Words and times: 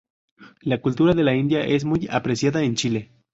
La 0.63 0.81
cultura 0.81 1.13
de 1.13 1.23
la 1.23 1.35
India 1.35 1.61
es 1.63 1.85
muy 1.85 2.07
apreciada 2.09 2.63
en 2.63 2.73
Chile. 2.73 3.11